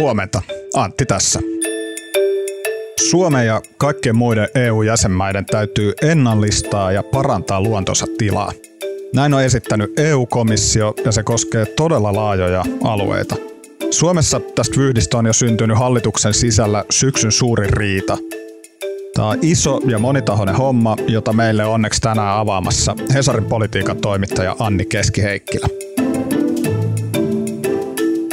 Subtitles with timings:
[0.00, 0.42] Huomenta,
[0.74, 1.40] Antti tässä.
[3.10, 8.52] Suomen ja kaikkien muiden EU-jäsenmaiden täytyy ennallistaa ja parantaa luontonsa tilaa.
[9.14, 13.36] Näin on esittänyt EU-komissio ja se koskee todella laajoja alueita.
[13.90, 18.18] Suomessa tästä vyhdistä on jo syntynyt hallituksen sisällä syksyn suuri riita.
[19.14, 24.84] Tämä on iso ja monitahoinen homma, jota meille onneksi tänään avaamassa Hesarin politiikan toimittaja Anni
[24.84, 25.79] Keskiheikkilä.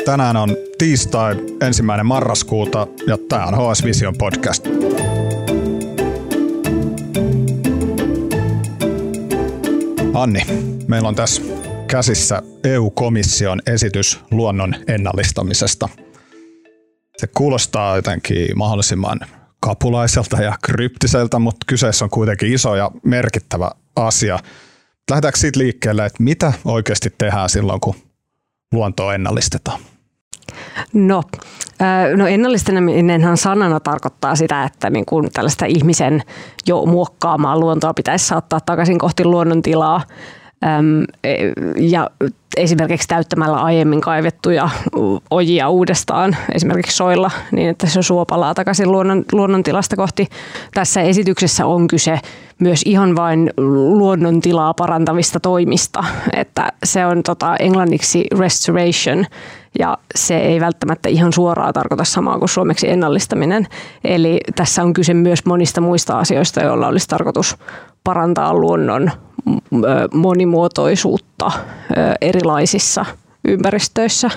[0.08, 4.66] Tänään on tiistai ensimmäinen marraskuuta ja tämä on HS Vision podcast.
[10.14, 10.40] Anni,
[10.88, 11.42] meillä on tässä
[11.88, 15.90] käsissä EU-komission esitys luonnon ennallistamisesta.
[17.18, 19.20] Se kuulostaa jotenkin mahdollisimman
[19.60, 24.40] kapulaiselta ja kryptiseltä, mutta kyseessä on kuitenkin iso ja merkittävä asia.
[25.12, 27.96] Lähdetäänkö siitä liikkeelle, että mitä oikeasti tehdään silloin, kun
[28.72, 29.80] luontoa ennallistetaan?
[30.94, 31.24] No,
[32.16, 36.24] no ennallistaminenhan sanana tarkoittaa sitä, että niin kuin tällaista ihmisen
[36.68, 40.02] jo muokkaamaa luontoa pitäisi saattaa takaisin kohti luonnontilaa.
[41.24, 41.36] E,
[41.80, 42.10] ja
[42.58, 44.70] esimerkiksi täyttämällä aiemmin kaivettuja
[45.30, 50.28] ojia uudestaan, esimerkiksi soilla, niin että se suo palaa takaisin luonnon, luonnontilasta kohti.
[50.74, 52.20] Tässä esityksessä on kyse
[52.60, 59.26] myös ihan vain luonnontilaa parantavista toimista, että se on tota, englanniksi restoration,
[59.80, 63.68] ja se ei välttämättä ihan suoraan tarkoita samaa kuin suomeksi ennallistaminen.
[64.04, 67.58] Eli tässä on kyse myös monista muista asioista, joilla olisi tarkoitus
[68.04, 69.12] parantaa luonnon
[70.14, 71.52] monimuotoisuutta
[72.22, 73.06] erilaisissa
[73.48, 74.30] ympäristöissä.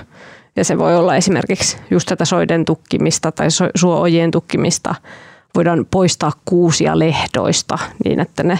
[0.55, 4.95] Ja se voi olla esimerkiksi just tätä soiden tukkimista tai suojien tukkimista.
[5.55, 8.59] Voidaan poistaa kuusia lehdoista niin, että ne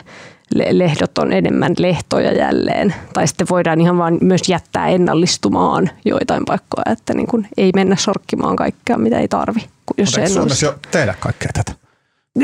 [0.56, 2.96] lehdot on enemmän lehtoja jälleen.
[3.14, 7.96] Tai sitten voidaan ihan vaan myös jättää ennallistumaan joitain paikkoja, että niin kuin ei mennä
[7.96, 9.60] sorkkimaan kaikkea, mitä ei tarvi.
[9.98, 11.82] Jos Mutta Suomessa jo tehdä kaikkea tätä?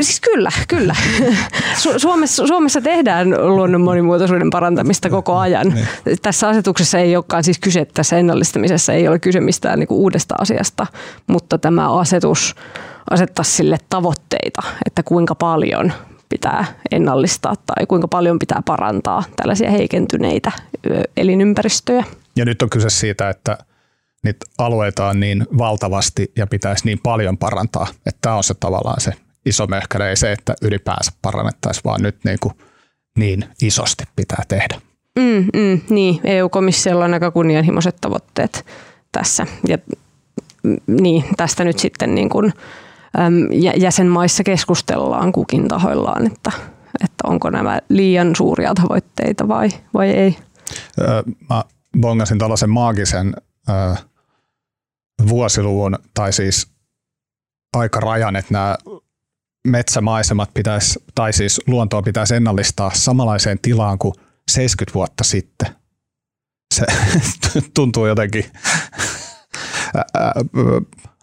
[0.00, 0.96] Siis kyllä, kyllä.
[1.82, 5.68] Su- Suomessa, Suomessa tehdään luonnon monimuotoisuuden parantamista koko ajan.
[5.68, 6.18] niin.
[6.22, 10.34] Tässä asetuksessa ei olekaan siis kyse, tässä ennallistamisessa ei ole kyse mistään niin kuin uudesta
[10.38, 10.86] asiasta,
[11.26, 12.54] mutta tämä asetus
[13.10, 15.92] asettaa sille tavoitteita, että kuinka paljon
[16.28, 20.52] pitää ennallistaa tai kuinka paljon pitää parantaa tällaisia heikentyneitä
[21.16, 22.04] elinympäristöjä.
[22.36, 23.58] Ja nyt on kyse siitä, että
[24.24, 29.00] niitä alueita on niin valtavasti ja pitäisi niin paljon parantaa, että tämä on se tavallaan
[29.00, 29.12] se
[29.46, 32.54] iso möhkäle, ei se, että ylipäänsä parannettaisiin, vaan nyt niin, kuin
[33.16, 34.80] niin isosti pitää tehdä.
[35.18, 38.66] Mm, mm, niin, EU-komissiolla on aika kunnianhimoiset tavoitteet
[39.12, 39.46] tässä.
[39.68, 39.78] Ja
[40.62, 42.52] mm, niin, tästä nyt sitten niin kuin,
[43.76, 46.52] jäsenmaissa keskustellaan kukin tahoillaan, että,
[47.04, 50.36] että onko nämä liian suuria tavoitteita vai, vai ei.
[51.50, 51.64] Mä
[52.00, 53.34] bongasin tällaisen maagisen
[55.28, 56.70] vuosiluvun, tai siis
[57.76, 58.76] aikarajan, että nämä
[59.66, 64.14] metsämaisemat pitäisi, tai siis luontoa pitäisi ennallistaa samanlaiseen tilaan kuin
[64.50, 65.68] 70 vuotta sitten.
[66.74, 66.86] Se
[67.74, 68.44] tuntuu jotenkin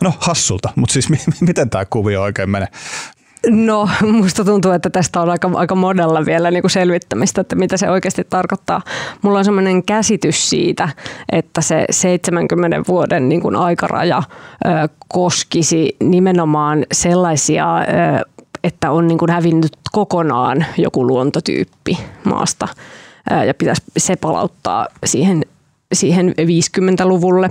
[0.02, 1.10] no hassulta, mutta siis
[1.42, 2.68] miten tämä kuvio oikein menee?
[3.50, 7.78] No, musta tuntuu, että tästä on aika, aika modella vielä niin kuin selvittämistä, että mitä
[7.78, 8.82] se oikeasti tarkoittaa.
[9.22, 10.90] Mulla on sellainen käsitys siitä,
[11.32, 14.24] että se 70 vuoden niin kuin aikaraja
[14.66, 14.70] ö,
[15.08, 17.82] koskisi nimenomaan sellaisia, ö,
[18.64, 22.68] että on niin kuin hävinnyt kokonaan joku luontotyyppi maasta
[23.48, 25.46] ja pitäisi se palauttaa siihen
[25.96, 27.50] siihen 50-luvulle,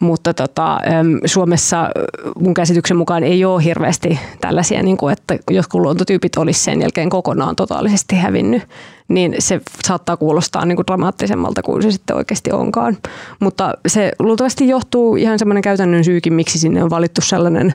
[0.00, 0.78] mutta tota,
[1.24, 1.90] Suomessa
[2.38, 7.10] mun käsityksen mukaan ei ole hirveästi tällaisia, niin kuin, että jotkut luontotyypit olisi sen jälkeen
[7.10, 8.62] kokonaan totaalisesti hävinnyt,
[9.08, 12.96] niin se saattaa kuulostaa niin kuin dramaattisemmalta kuin se sitten oikeasti onkaan.
[13.40, 17.74] Mutta se luultavasti johtuu ihan semmoinen käytännön syykin, miksi sinne on valittu sellainen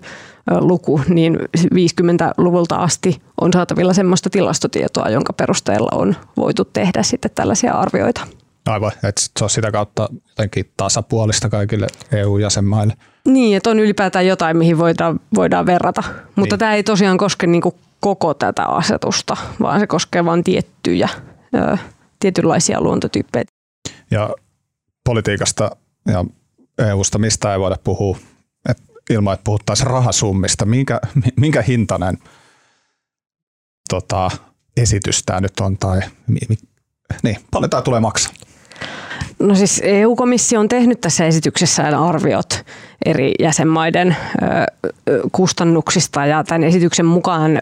[0.59, 7.73] luku, niin 50-luvulta asti on saatavilla semmoista tilastotietoa, jonka perusteella on voitu tehdä sitten tällaisia
[7.73, 8.21] arvioita.
[8.65, 12.93] Aivan, että se on sitä kautta jotenkin tasapuolista kaikille EU-jäsenmaille.
[13.25, 16.03] Niin, että on ylipäätään jotain, mihin voidaan, voidaan verrata.
[16.35, 16.59] Mutta niin.
[16.59, 21.09] tämä ei tosiaan koske niin kuin koko tätä asetusta, vaan se koskee vain tiettyjä,
[21.55, 21.77] ö,
[22.19, 23.43] tietynlaisia luontotyyppejä.
[24.11, 24.29] Ja
[25.03, 25.75] politiikasta
[26.07, 26.25] ja
[26.77, 28.17] EUsta mistä ei voida puhua
[28.69, 28.77] et
[29.09, 30.65] ilman, että puhuttaisiin rahasummista.
[30.65, 30.99] Minkä,
[31.35, 32.17] minkä hintainen
[33.89, 34.31] tota,
[34.77, 36.55] esitys tämä nyt on tai mi, mi,
[37.23, 38.33] niin, paljon tämä tulee maksaa?
[39.39, 42.65] No siis EU-komissio on tehnyt tässä esityksessään arviot
[43.05, 44.15] eri jäsenmaiden
[45.31, 47.61] kustannuksista ja tämän esityksen mukaan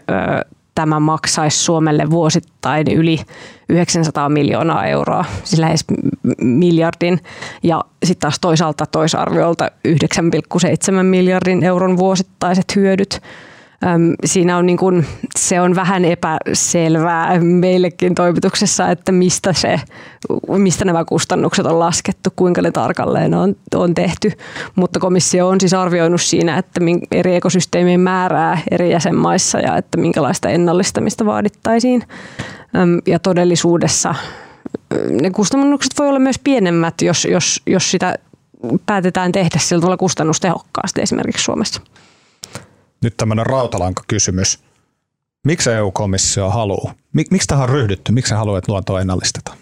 [0.74, 3.20] tämä maksaisi Suomelle vuosittain yli
[3.68, 5.84] 900 miljoonaa euroa, siis lähes
[6.40, 7.20] miljardin.
[7.62, 13.22] Ja sitten taas toisaalta toisarviolta 9,7 miljardin euron vuosittaiset hyödyt
[14.24, 15.06] siinä on niin kuin,
[15.38, 19.80] se on vähän epäselvää meillekin toimituksessa, että mistä, se,
[20.48, 24.32] mistä nämä kustannukset on laskettu, kuinka ne tarkalleen on, on tehty.
[24.74, 26.80] Mutta komissio on siis arvioinut siinä, että
[27.12, 32.04] eri ekosysteemien määrää eri jäsenmaissa ja että minkälaista ennallistamista vaadittaisiin.
[33.06, 34.14] Ja todellisuudessa
[35.22, 38.14] ne kustannukset voi olla myös pienemmät, jos, jos, jos sitä
[38.86, 41.80] päätetään tehdä sillä tavalla kustannustehokkaasti esimerkiksi Suomessa
[43.02, 44.58] nyt tämmöinen rautalankakysymys.
[45.44, 46.94] Miksi EU-komissio haluaa?
[47.12, 48.12] Miksi tähän on ryhdytty?
[48.12, 49.56] Miksi haluaa, että luontoa ennallistetaan?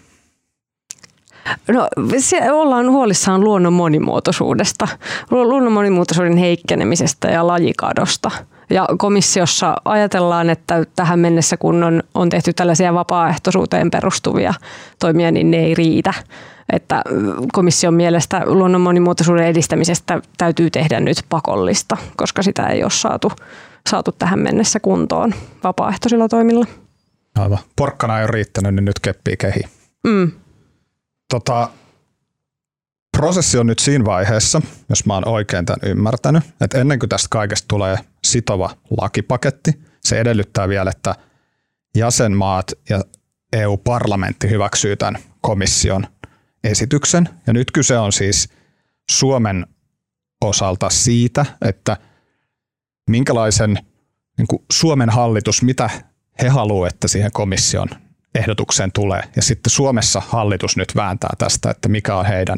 [1.67, 1.87] No,
[2.51, 4.87] ollaan huolissaan luonnon monimuotoisuudesta,
[5.31, 8.31] luonnon monimuotoisuuden heikkenemisestä ja lajikadosta.
[8.69, 14.53] Ja komissiossa ajatellaan, että tähän mennessä kun on, on tehty tällaisia vapaaehtoisuuteen perustuvia
[14.99, 16.13] toimia, niin ne ei riitä
[16.73, 17.01] että
[17.53, 23.31] komission mielestä luonnon monimuotoisuuden edistämisestä täytyy tehdä nyt pakollista, koska sitä ei ole saatu,
[23.89, 25.33] saatu tähän mennessä kuntoon
[25.63, 26.65] vapaaehtoisilla toimilla.
[27.35, 27.59] Aivan.
[27.75, 29.61] Porkkana ei ole riittänyt, niin nyt keppii kehi.
[30.03, 30.31] Mm.
[31.29, 31.69] Tota,
[33.17, 37.27] prosessi on nyt siinä vaiheessa, jos mä oon oikein tämän ymmärtänyt, että ennen kuin tästä
[37.31, 38.69] kaikesta tulee sitova
[39.01, 39.71] lakipaketti,
[40.03, 41.15] se edellyttää vielä, että
[41.95, 43.01] jäsenmaat ja
[43.53, 46.07] EU-parlamentti hyväksyy tämän komission
[46.63, 47.29] esityksen.
[47.47, 48.49] Ja nyt kyse on siis
[49.11, 49.67] Suomen
[50.41, 51.97] osalta siitä, että
[53.09, 53.77] minkälaisen
[54.37, 55.89] niin kuin Suomen hallitus, mitä
[56.41, 57.87] he haluavat, että siihen komission
[58.35, 59.23] ehdotukseen tulee.
[59.35, 62.57] Ja sitten Suomessa hallitus nyt vääntää tästä, että mikä on heidän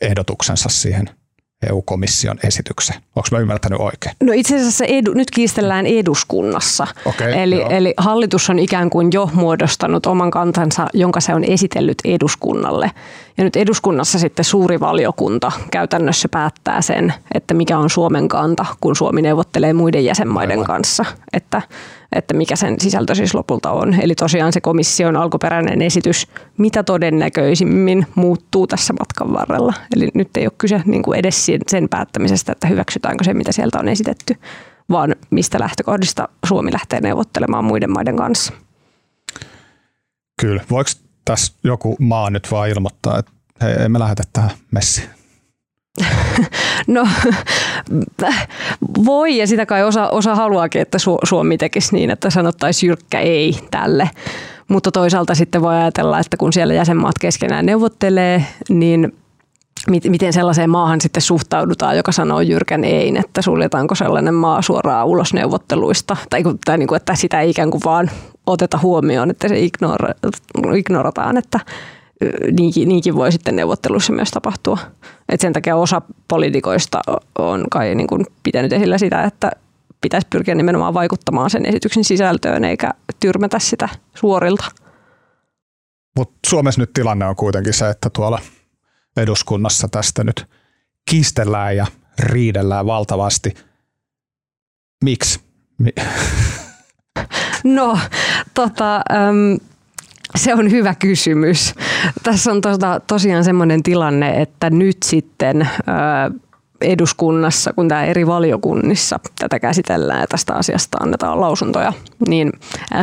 [0.00, 1.10] ehdotuksensa siihen–
[1.70, 2.96] EU-komission esityksen.
[3.16, 4.16] Onko mä ymmärtänyt oikein?
[4.22, 6.86] No itse asiassa edu, nyt kiistellään eduskunnassa.
[7.04, 11.98] Okay, eli, eli hallitus on ikään kuin jo muodostanut oman kantansa, jonka se on esitellyt
[12.04, 12.90] eduskunnalle.
[13.38, 18.96] Ja nyt eduskunnassa sitten suuri valiokunta käytännössä päättää sen, että mikä on Suomen kanta, kun
[18.96, 20.66] Suomi neuvottelee muiden jäsenmaiden Aivan.
[20.66, 21.04] kanssa.
[21.32, 21.62] Että
[22.12, 23.94] että mikä sen sisältö siis lopulta on.
[24.00, 26.26] Eli tosiaan se komission alkuperäinen esitys
[26.58, 29.74] mitä todennäköisimmin muuttuu tässä matkan varrella.
[29.96, 33.78] Eli nyt ei ole kyse niin kuin edes sen päättämisestä, että hyväksytäänkö se, mitä sieltä
[33.78, 34.36] on esitetty,
[34.90, 38.52] vaan mistä lähtökohdista Suomi lähtee neuvottelemaan muiden maiden kanssa.
[40.40, 40.64] Kyllä.
[40.70, 40.90] Voiko
[41.24, 45.21] tässä joku maa nyt vaan ilmoittaa, että hei, ei me lähdetä tähän messiin?
[46.86, 47.08] No
[49.04, 53.58] voi ja sitä kai osa, osa haluaakin, että Suomi tekisi niin, että sanottaisiin jyrkkä ei
[53.70, 54.10] tälle.
[54.68, 59.12] Mutta toisaalta sitten voi ajatella, että kun siellä jäsenmaat keskenään neuvottelee, niin
[60.08, 65.34] miten sellaiseen maahan sitten suhtaudutaan, joka sanoo jyrkän ei, että suljetaanko sellainen maa suoraan ulos
[65.34, 68.10] neuvotteluista, tai, tai niin kuin, että sitä ei ikään kuin vaan
[68.46, 69.54] oteta huomioon, että se
[70.74, 71.60] ignorataan, että
[72.52, 74.78] niinkin, niinkin voi sitten neuvotteluissa myös tapahtua.
[75.28, 77.00] Et sen takia osa poliitikoista
[77.38, 79.50] on kai niin kuin pitänyt esillä sitä, että
[80.00, 82.90] pitäisi pyrkiä nimenomaan vaikuttamaan sen esityksen sisältöön eikä
[83.20, 84.64] tyrmätä sitä suorilta.
[86.16, 88.38] Mutta Suomessa nyt tilanne on kuitenkin se, että tuolla
[89.16, 90.46] eduskunnassa tästä nyt
[91.10, 91.86] kiistellään ja
[92.18, 93.54] riidellään valtavasti.
[95.04, 95.40] Miksi?
[95.78, 95.94] Mi-
[97.64, 97.98] no,
[98.54, 99.58] tota, äm,
[100.36, 101.74] se on hyvä kysymys.
[102.22, 105.68] Tässä on tota, tosiaan semmoinen tilanne, että nyt sitten
[106.80, 111.92] eduskunnassa, kun tämä eri valiokunnissa tätä käsitellään ja tästä asiasta annetaan lausuntoja,
[112.28, 112.52] niin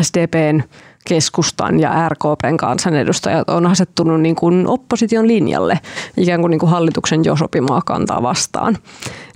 [0.02, 0.62] SDPn
[1.08, 5.80] keskustan ja RKPn kansanedustajat on asettunut niin kuin opposition linjalle,
[6.18, 8.78] ikään kuin, niin kuin hallituksen jo sopimaa kantaa vastaan.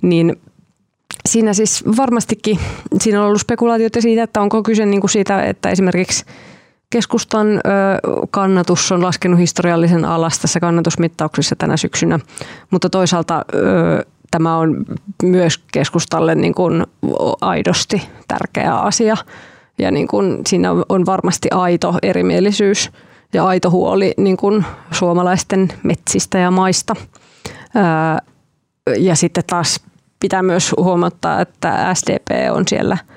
[0.02, 0.36] Niin
[1.30, 2.60] siinä siis varmastikin,
[3.02, 6.26] siinä on ollut spekulaatioita siitä, että onko kyse niin kuin siitä, että esimerkiksi
[6.94, 7.48] Keskustan
[8.32, 12.20] kannatus on laskenut historiallisen alas tässä kannatusmittauksessa tänä syksynä,
[12.72, 13.46] mutta toisaalta
[14.32, 14.86] tämä on
[15.24, 16.86] myös keskustalle niin kuin
[17.42, 19.18] aidosti tärkeä asia.
[19.78, 22.92] Ja niin kuin siinä on varmasti aito erimielisyys
[23.34, 26.96] ja aito huoli niin kuin suomalaisten metsistä ja maista.
[28.98, 29.80] Ja sitten taas
[30.20, 32.98] pitää myös huomata, että SDP on siellä–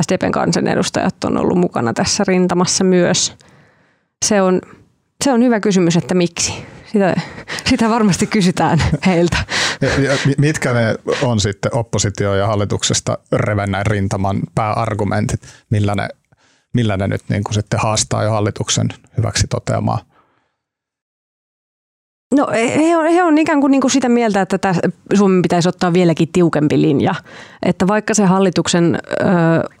[0.00, 3.36] SDPn kansanedustajat on ollut mukana tässä rintamassa myös.
[4.24, 4.60] Se on,
[5.24, 6.52] se on hyvä kysymys, että miksi.
[6.92, 7.20] Sitä,
[7.66, 9.36] sitä varmasti kysytään heiltä.
[9.80, 16.08] Ja, mitkä ne on sitten oppositio ja hallituksesta revennäin rintaman pääargumentit, millä ne,
[16.74, 20.00] millä ne nyt niin kuin sitten haastaa jo hallituksen hyväksi toteamaan
[22.32, 24.74] No he on, he on ikään kuin, niin kuin sitä mieltä, että tämä
[25.14, 27.14] Suomen pitäisi ottaa vieläkin tiukempi linja.
[27.62, 29.24] Että vaikka se hallituksen ö,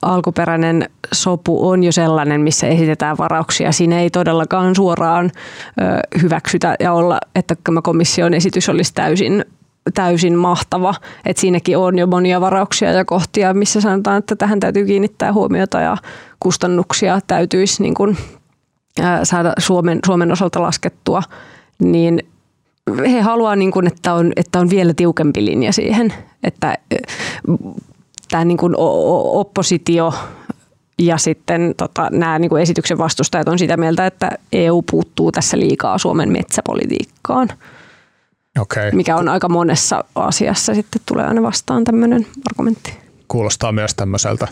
[0.02, 5.30] alkuperäinen sopu on jo sellainen, missä esitetään varauksia, siinä ei todellakaan suoraan
[5.80, 9.44] ö, hyväksytä ja olla, että tämä komission esitys olisi täysin
[9.94, 10.94] täysin mahtava.
[11.26, 15.80] että siinäkin on jo monia varauksia ja kohtia, missä sanotaan, että tähän täytyy kiinnittää huomiota
[15.80, 15.96] ja
[16.40, 18.16] kustannuksia täytyisi niin kuin,
[19.22, 21.22] saada Suomen, Suomen osalta laskettua.
[21.78, 22.31] Niin
[22.90, 26.78] he haluaa, niin kuin, että, on, että on vielä tiukempi linja siihen, että
[28.30, 28.74] tämä niin kuin
[29.24, 30.14] oppositio
[30.98, 35.58] ja sitten tota, nämä niin kuin esityksen vastustajat on sitä mieltä, että EU puuttuu tässä
[35.58, 37.48] liikaa Suomen metsäpolitiikkaan.
[38.60, 38.90] Okay.
[38.92, 42.98] Mikä on aika monessa asiassa sitten tulee aina vastaan tämmöinen argumentti.
[43.28, 44.48] Kuulostaa myös tämmöiseltä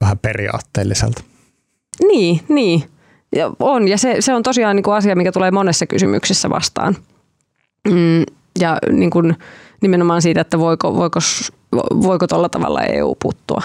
[0.00, 1.22] vähän periaatteelliselta.
[2.08, 2.82] Niin, niin.
[3.36, 6.96] Ja on, ja se, se on tosiaan niin kuin asia, mikä tulee monessa kysymyksessä vastaan.
[7.90, 8.24] Mm,
[8.60, 9.36] ja niin kuin
[9.80, 11.18] nimenomaan siitä, että voiko, voiko,
[12.02, 13.62] voiko tuolla tavalla EU puuttua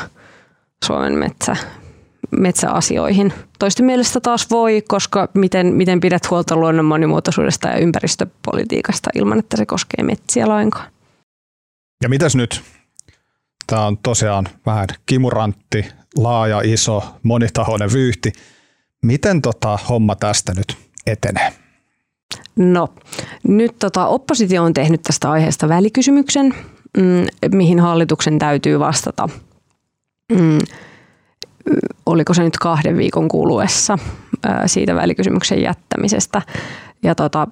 [0.85, 1.55] Suomen metsä,
[2.31, 3.33] metsäasioihin.
[3.59, 9.57] Toisten mielestä taas voi, koska miten, miten pidät huolta luonnon monimuotoisuudesta ja ympäristöpolitiikasta ilman, että
[9.57, 10.91] se koskee metsiä lainkaan.
[12.03, 12.61] Ja mitäs nyt?
[13.67, 15.85] Tämä on tosiaan vähän kimurantti,
[16.17, 18.31] laaja, iso, monitahoinen vyyhti.
[19.03, 20.77] Miten tota homma tästä nyt
[21.07, 21.62] etenee?
[22.55, 22.87] No,
[23.47, 26.55] nyt tota, oppositio on tehnyt tästä aiheesta välikysymyksen,
[26.97, 29.29] mm, mihin hallituksen täytyy vastata.
[30.31, 30.59] Mm,
[32.05, 33.97] oliko se nyt kahden viikon kuluessa
[34.65, 36.41] siitä välikysymyksen jättämisestä.
[37.03, 37.47] Ja tota,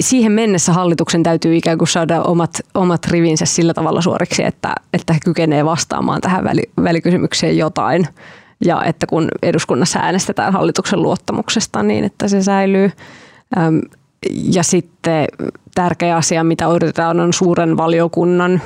[0.00, 5.12] siihen mennessä hallituksen täytyy ikään kuin saada omat, omat rivinsä sillä tavalla suoriksi, että, että
[5.12, 6.44] he kykenevät vastaamaan tähän
[6.82, 8.08] välikysymykseen jotain.
[8.64, 12.90] Ja että kun eduskunnassa äänestetään hallituksen luottamuksesta, niin että se säilyy.
[14.32, 15.26] Ja sitten
[15.74, 18.62] tärkeä asia, mitä odotetaan, on suuren valiokunnan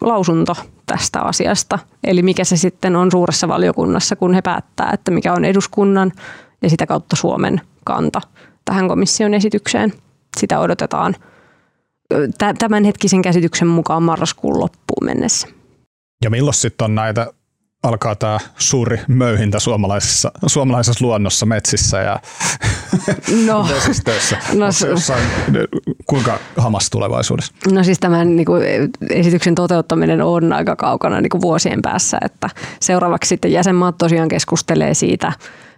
[0.00, 0.56] lausunto
[0.86, 1.78] tästä asiasta.
[2.04, 6.12] Eli mikä se sitten on suuressa valiokunnassa, kun he päättää, että mikä on eduskunnan
[6.62, 8.20] ja sitä kautta Suomen kanta
[8.64, 9.92] tähän komission esitykseen.
[10.36, 11.14] Sitä odotetaan
[12.58, 15.48] tämänhetkisen käsityksen mukaan marraskuun loppuun mennessä.
[16.24, 17.32] Ja milloin sitten on näitä
[17.84, 22.20] alkaa tämä suuri möyhintä suomalaisessa, suomalaisessa luonnossa, metsissä ja
[23.46, 24.36] no, vesistöissä?
[24.54, 25.24] No, se, jossain,
[26.06, 27.52] kuinka hamas tulevaisuudessa?
[27.72, 28.62] No siis tämän niin kuin,
[29.10, 32.50] esityksen toteuttaminen on aika kaukana niin kuin vuosien päässä, että
[32.80, 35.32] seuraavaksi sitten jäsenmaat tosiaan keskustelee siitä,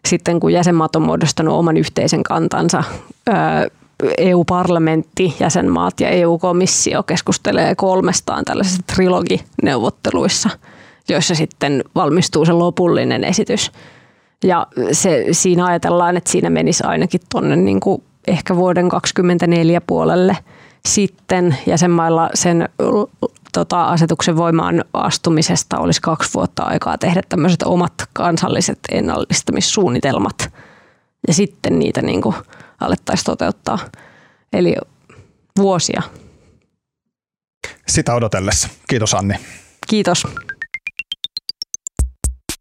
[0.08, 2.84] sitten kun jäsenmaat on muodostanut oman yhteisen kantansa,
[4.18, 10.50] EU-parlamentti, jäsenmaat ja EU-komissio keskustelee kolmestaan tällaisissa trilogineuvotteluissa–
[11.08, 13.72] joissa sitten valmistuu se lopullinen esitys.
[14.44, 20.36] Ja se, siinä ajatellaan, että siinä menisi ainakin tuonne niin kuin ehkä vuoden 2024 puolelle
[20.88, 22.68] sitten jäsenmailla sen
[23.52, 30.52] tota, asetuksen voimaan astumisesta olisi kaksi vuotta aikaa tehdä tämmöiset omat kansalliset ennallistamissuunnitelmat
[31.28, 32.34] ja sitten niitä niin kuin
[32.80, 33.78] alettaisiin toteuttaa.
[34.52, 34.76] Eli
[35.58, 36.02] vuosia.
[37.88, 38.68] Sitä odotellessa.
[38.88, 39.34] Kiitos Anni.
[39.86, 40.26] Kiitos.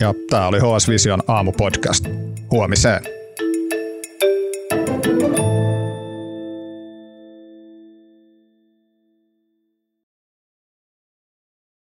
[0.00, 2.04] ja tämä oli HS Vision aamupodcast.
[2.50, 3.00] Huomiseen.
[4.70, 5.47] thank you